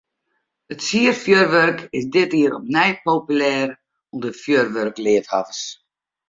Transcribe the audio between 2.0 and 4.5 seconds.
dit jier opnij populêr ûnder